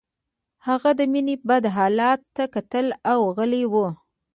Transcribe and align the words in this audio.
هغه 0.67 0.89
د 0.99 1.01
مينې 1.11 1.35
بد 1.47 1.63
حالت 1.75 2.19
ته 2.35 2.43
کتل 2.55 2.85
او 3.11 3.19
غلی 3.37 3.63
و 3.71 3.73